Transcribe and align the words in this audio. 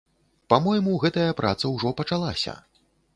Па-мойму, 0.53 0.95
гэтая 1.03 1.27
праца 1.41 1.71
ўжо 1.75 1.91
пачалася. 1.99 2.57